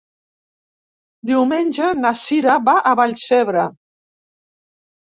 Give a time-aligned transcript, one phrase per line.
[1.31, 3.71] Diumenge na Cira va a Vallcebre.